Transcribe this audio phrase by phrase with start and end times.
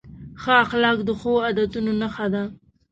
[0.41, 2.43] ښه اخلاق د ښو عادتونو نښه ده.